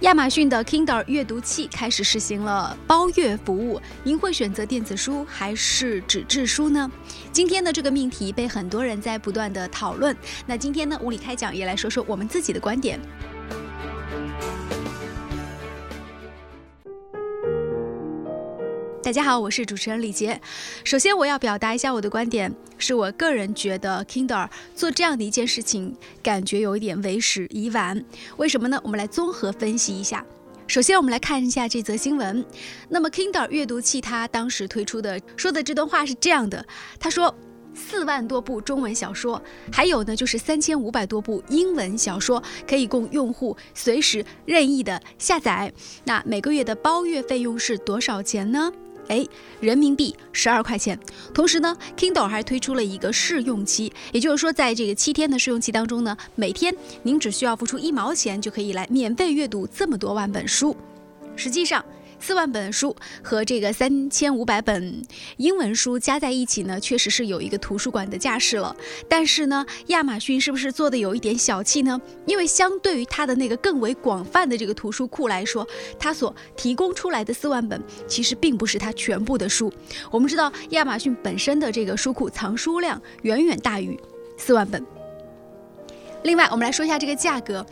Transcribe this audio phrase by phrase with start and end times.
[0.00, 6.90] 亚马逊的 Kindle 阅读器开始实行了包月服务，您会选择电子书还是纸质书呢？
[7.30, 10.16] 今天的这个命题被很多人在不断的讨论。
[10.46, 12.98] 那今天呢，物理开讲也来说说我们自己的观点。
[19.10, 20.40] 大家好，我是主持人李杰。
[20.84, 28.04] 首先，我要表达一下我的观点，是我个人觉得 Kindle 做这样的一件事情，感觉有一点为时已晚。
[28.36, 28.80] 为什么呢？
[28.84, 30.24] 我们来综合分析一下。
[30.68, 32.46] 首先，我们来看一下这则新闻。
[32.88, 36.64] 那么，Kindle 阅读器它当时推出的说的这段话是这样的：
[37.00, 37.34] 他说，
[37.74, 39.42] 四万多部中文小说，
[39.72, 45.72] 还有呢就是三千五百多部英文小说，可以供用户随时任意的下载。
[46.04, 48.70] 那每个月的包月费用是多少钱呢？
[49.10, 49.26] 哎，
[49.60, 50.98] 人民币十二块钱。
[51.34, 60.76] 同时呢，Kindle 还推出了一个试用期，也就是说，在这个七天的试用期当中呢，每天您只需要付出一毛钱，就可以来免费阅读这么多万本书。
[61.34, 61.84] 实际上，
[62.20, 65.02] 四万本书和这个三千五百本
[65.38, 68.76] 英文书加在一起呢，确实是有一个图书馆的架势了。
[69.08, 72.00] 但是呢，亚马逊是不是做的有一点小气呢？
[72.26, 75.66] 因为相对于它的那个更为广泛的这个图书库来说，
[75.98, 79.72] 它所提供出来的四万本其实并不是它全部的书。
[80.10, 83.98] 我们知道，亚马逊本身的这个书库藏书量远远大于
[84.36, 84.99] 四万本。
[86.22, 87.64] 另外，我们来说一下这个价格。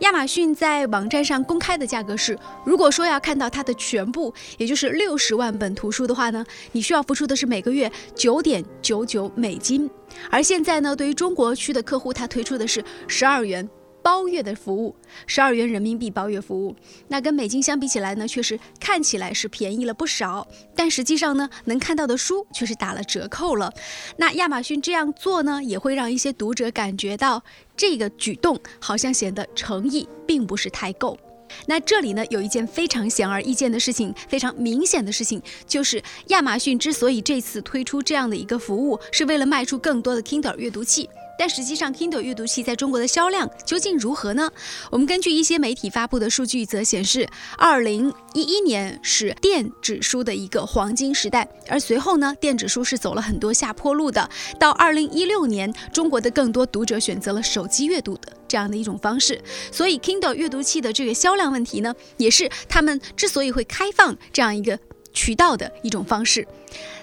[0.00, 9.90] 亚马逊在网站上公开的价格是，如果说要看到它的全部，也就是六十万本图书的话呢，你需要付出的是每个月九点九九美金。
[10.30, 13.68] 而现在呢，对于中国区的客户，他推出的是十二元。
[14.04, 14.94] 包月的服务，
[15.26, 16.76] 十二元人民币包月服务，
[17.08, 23.72] 那跟美金相比起来呢，确实看起来是便宜了不少，但实际上呢，能看到的书却是打了折扣了。
[24.18, 27.42] 那亚马逊这样做呢，也会让一些读者感觉到
[27.74, 31.16] 这个举动好像显得诚意并不是太够。
[31.64, 41.08] 那这里呢，有一件非常显而易见的事情，非常明显的事情，就是亚马逊之所以这次推出这样的一个服务，是为了卖出更多的 Kindle 阅读器。
[41.36, 44.50] 但实际上，Kindle 阅读器在中国的销量究竟如何呢？
[44.90, 47.28] 我们根据一些媒体发布的数据则显示，
[47.58, 54.30] 二零一一年是电子书的一个黄金时代，而随后呢，电子书是走了很多下坡路的。
[54.60, 59.40] 到二零一六年，中国的更多读者选择了手机阅读的这样的一种方式，
[59.72, 64.78] 所以 Kindle 阅读器的这个销量问题呢，也是他们之所以会开放这样一个
[65.12, 66.46] 渠道的一种方式。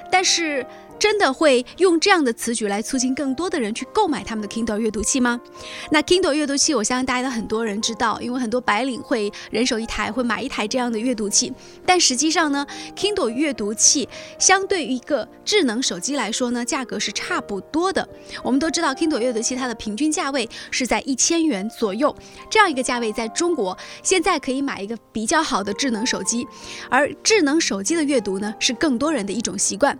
[0.09, 0.65] 但是。
[1.01, 5.41] 真的会用这样的词句来促进更多的人去购买他们的 Kindle 阅读器吗？
[5.89, 11.51] 那 Kindle 阅读器，我相信大家的很多人知道，因为很多白领会人手一台，会买一台这样的阅读器。
[11.87, 12.63] 但实际上呢
[12.95, 14.07] ，Kindle 阅读器
[14.37, 18.07] 相对于一个智能手机来说呢，价格是差不多的。
[18.43, 22.15] 我们都知道，Kindle 阅读器它的平均价位是在一千元左右，
[22.47, 26.47] 这样一个价位在中国现在可以买一个比较好的智能手机，
[26.91, 29.97] 而智能手机的阅读呢，是更多人的一种习惯。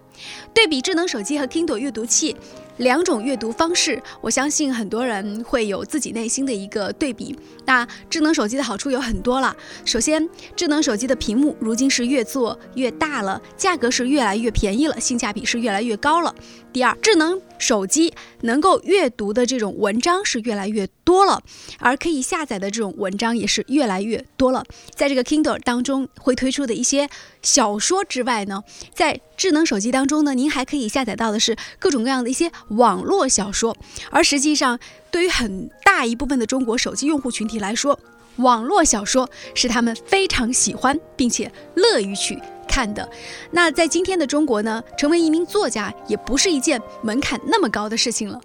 [0.54, 2.36] 对比智能手机和 Kindle 阅读器
[2.76, 7.34] 两种阅读方式，我相信很多人会有自己内心的一个对比。
[7.66, 16.36] 那智能手机的好处有很多了，首先，智能手机的屏幕如今是越做越大了，价格是越来越便宜了，性价比是越来越高了。
[16.74, 21.42] 第二，智能手机能够阅读的这种文章是越来越多了，
[21.80, 24.66] 而可以下载的这种文章也是越来越多了。
[24.96, 27.08] 在这个 Kindle 当中会推出的一些
[27.44, 28.64] 小说之外呢，
[28.94, 33.78] 在智能手机当中呢，您还可以下载到的是各种各样的一些网络小说。
[34.10, 34.80] 而实际上，
[35.12, 38.00] 对于很大一部分的中国手机用户群体来说，
[38.38, 42.40] 网络小说是他们非常喜欢并且乐于去。
[42.72, 43.08] 看的，
[43.52, 48.40] 那在今天的中国呢，成为一名作家也不是一件门槛那么高的事情了。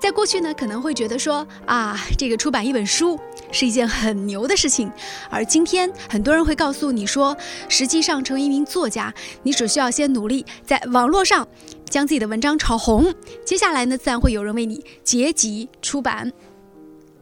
[0.00, 3.16] 在过去呢，可能会觉得说啊，这个出版一本书
[3.52, 4.90] 是一件很牛的事情，
[5.30, 7.36] 而今天很多人会告诉你说，
[7.68, 11.46] 实际上成为一名作家，你只需要先努力在网络上
[11.88, 16.32] 将自己的文章炒红，接下来呢，自然会有人为你结集出版。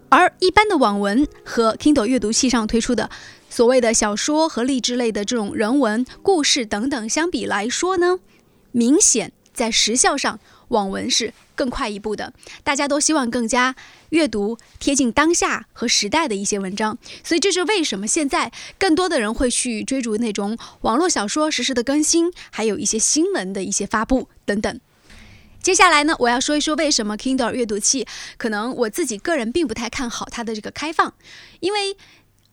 [0.08, 3.10] 而一般的网文和 Kindle 阅读器上推出的。
[3.56, 8.19] 所谓的小说和励志类的这种人文故事等等相比来说呢，
[8.70, 10.38] 明显在时效上，
[10.69, 12.35] 网文是更快一步的。
[12.62, 13.75] 大家都希望更加
[14.11, 24.79] 阅读贴近当下和时代的一些文章，所以这是为什么现在更多的人会去追逐那种网络小说实时的更新，还有一些新闻的一些发布等等。
[25.62, 28.06] 接下来呢，我要说一说为什么 Kindle 阅读器
[28.37, 31.14] 可能我自己个人并不太看好它的这个开放，
[31.61, 31.97] 因为。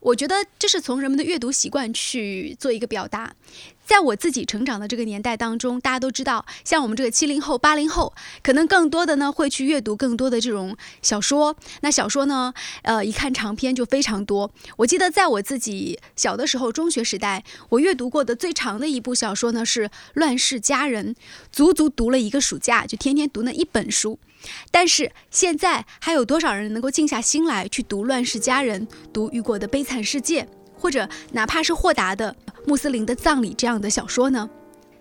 [0.04, 3.34] 我觉得这是从人们的阅读习惯去做一个表达，
[3.86, 11.56] 在我自己成长的这个年代当中，大家都知道，像我们这个七零后、八零后，可能更多的呢会去阅读更多的这种小说。
[11.82, 12.54] 那小说呢，
[12.84, 14.50] 呃，一看长篇就非常多。
[14.78, 21.14] 我记得在我自己小的时候，中学时代，我阅读过的最长的一部小说呢是《乱世佳人》，
[21.52, 24.18] 足足读了一个暑假，就天天读那一本书。
[24.72, 30.44] 但是现在还有多少人能够静下心来去读《乱世佳人》，读雨果的《悲惨世界》，
[30.78, 32.36] 或者哪怕是豁达的？
[32.66, 34.50] 穆斯林的葬礼这样的小说呢，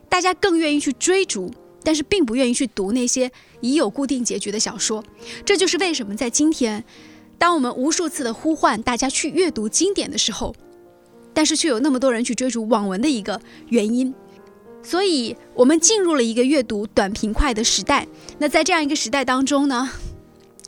[0.08, 1.50] 大家更愿意去追逐，
[1.82, 3.30] 但是并不愿意去读那些
[3.60, 5.02] 已有固定结局的小说。
[5.44, 6.84] 这就是为什么在今天，
[7.38, 10.54] 当我们无数次的呼唤大家去阅读经典的时候，
[11.32, 14.14] 但是却有那么多人去追逐网文的一个原因。
[14.82, 18.06] 所以，我们进入了一个阅读短平快的时代。
[18.38, 19.88] 那在这样一个时代当中呢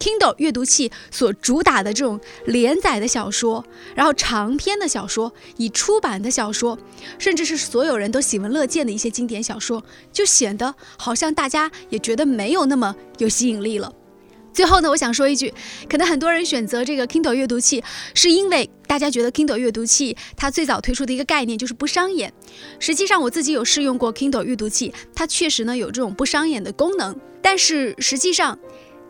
[0.05, 3.65] ？Kindle 阅读器所主打的这种连载的小说，
[3.95, 6.79] 然后长篇的小说，已出版的小说，
[7.19, 13.91] 甚至是所有人都喜闻乐见的一些经典小说，就显得好像大家也觉得没有那么有吸引力了。
[14.53, 15.53] 最后呢，我想说一句，
[15.89, 17.83] 可能很多人选择这个 Kindle 阅读器，
[18.15, 22.31] 是因为大家觉得 Kindle 阅读器它最早推出的一个概念就是不伤眼。
[22.79, 28.59] 实际上，我自己有试用过 Kindle 阅读器，它确实呢有这种不伤眼的功能，但是实际上。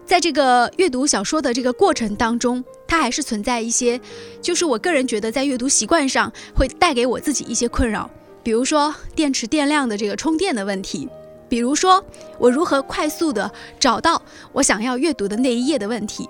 [0.06, 3.98] 在这个阅读小说的这个过程当中，它还是存在一些，
[4.42, 8.08] 就是我个人觉得在阅读习惯上会带给我自己一些困扰，
[8.42, 11.08] 比如说电池电量的这个充电的问题，
[11.48, 12.04] 比如说
[12.38, 14.20] 我如何快速的找到
[14.52, 16.28] 我想要阅读的那一页的问题。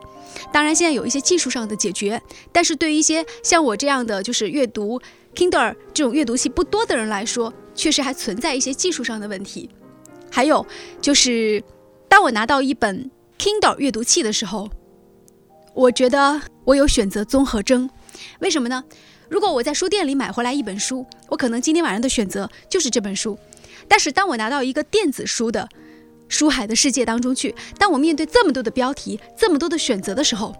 [0.52, 2.20] 当然，现在有一些技术上的解决，
[2.52, 5.00] 但是对于一些像我这样的就是阅读
[5.34, 9.68] Kindle 这种阅读器不多的人来说，确实还存在一些技术上的问题。
[10.30, 10.64] 还有
[11.00, 11.62] 就是，
[12.08, 13.10] 当我拿到一本。
[13.44, 14.70] Kindle 阅读器的时候，
[15.74, 17.90] 我觉得我有选择综合征。
[18.38, 18.82] 为什么呢？
[19.28, 23.38] 如果我在书店里买回来一本书，我可能今天晚上的选择就是这本书。
[23.86, 25.68] 但是当我拿到一个电子书的
[26.26, 30.56] 书海的世界当中去，当我面对这么多的标题、这么多的选择的时候，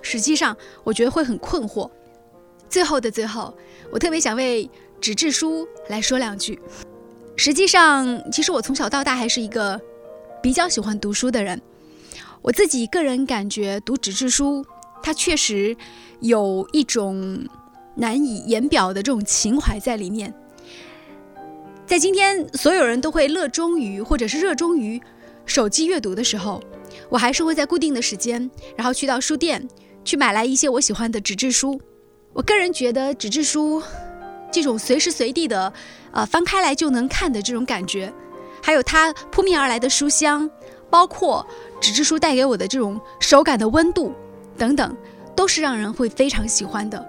[0.00, 1.90] 实际上我觉得会很困惑。
[2.70, 3.52] 最后的最后，
[3.90, 4.70] 我特别想为
[5.00, 6.56] 纸质书来说两句。
[7.34, 9.80] 实际上，其实我从小到大还是一个
[10.40, 11.60] 比较喜欢读书的人。
[12.42, 14.64] 我自己个人感觉，读纸质书，
[15.02, 15.76] 它确实
[16.20, 17.46] 有一种
[17.94, 20.32] 难以言表的这种情怀在里面。
[21.86, 25.00] 在今天，所有人都会热衷于或者是热衷于
[25.46, 26.62] 手机阅读的时候，
[27.08, 29.66] 我还是会在固定的时间，然后去到书店
[30.04, 31.80] 去买来一些我喜欢的纸质书。
[32.32, 33.82] 我个人觉得，纸质书
[34.52, 35.72] 这种随时随地的，
[36.12, 38.12] 呃，翻开来就能看的这种感觉，
[38.62, 40.48] 还有它扑面而来的书香。
[40.90, 41.46] 包括
[41.80, 44.12] 纸质书带给我的这种手感的温度
[44.56, 44.96] 等等，
[45.34, 47.04] 都是让人会非常喜欢的。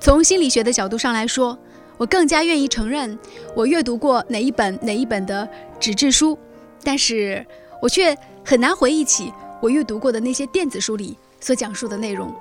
[0.00, 1.56] 从心理学的角度上来说，
[1.96, 3.16] 我更加愿意承认
[3.54, 5.48] 我阅读过哪一本哪一本的
[5.78, 6.36] 纸质书，
[6.82, 7.46] 但是
[7.80, 12.34] 我却很难回忆起我阅读过的那些电子书里所讲述的内容。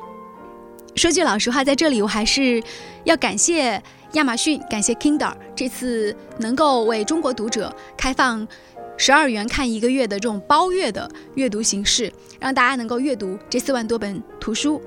[0.95, 2.61] 说句老实话，在这里我还是
[3.03, 3.81] 要感谢
[4.13, 8.47] 亚马逊，感谢 Kindle 这次能够为中国读者开放。
[9.01, 14.79] 十二元看一个月的这种包月的阅读形式，让大家能够阅读这四万多本图书。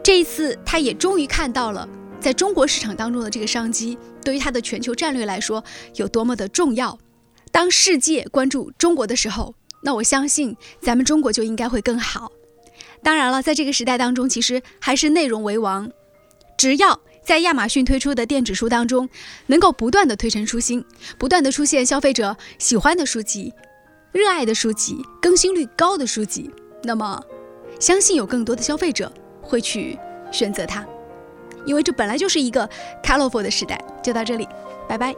[0.00, 1.88] 这一次，他也终于看到了
[2.20, 5.64] 在中国市场当中的这个商机，对于他的全球战略来说
[5.96, 6.96] 有多么的重要。
[7.50, 12.30] 当世界关注中国的时候，那我相信咱们中国就应该会更好。
[13.02, 15.90] 当然了，在这个时代当中，其实还是内容为王，
[16.56, 17.00] 只要。
[17.30, 19.08] 在亚马逊推出的电子书当中，
[19.46, 20.84] 能够不断的推陈出新，
[21.16, 23.54] 不断的出现消费者喜欢的书籍、
[24.10, 26.50] 热爱的书籍、更新率高的书籍，
[26.82, 27.22] 那么，
[27.78, 29.96] 相信有更多的消费者会去
[30.32, 30.84] 选择它，
[31.64, 32.68] 因为这本来就是一个
[33.00, 33.80] colorful 的时代。
[34.02, 34.48] 就到这里，
[34.88, 35.14] 拜拜。